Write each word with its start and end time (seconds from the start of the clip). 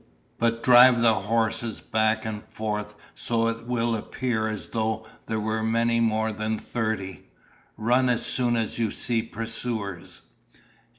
But 0.39 0.63
drive 0.63 0.99
the 1.01 1.13
horses 1.13 1.79
back 1.79 2.25
and 2.25 2.43
forth 2.45 2.95
so 3.13 3.45
it 3.49 3.67
will 3.67 3.95
appear 3.95 4.47
as 4.47 4.69
though 4.69 5.05
there 5.27 5.39
were 5.39 5.61
many 5.61 5.99
more 5.99 6.31
than 6.31 6.57
thirty. 6.57 7.29
Run 7.77 8.09
as 8.09 8.25
soon 8.25 8.55
as 8.55 8.79
you 8.79 8.89
see 8.89 9.21
pursuers." 9.21 10.23